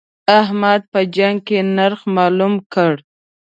احمد 0.39 0.81
په 0.91 0.99
جنګ 1.15 1.37
کې 1.47 1.59
نرخ 1.75 2.01
مالوم 2.15 2.53
کړ. 2.73 2.91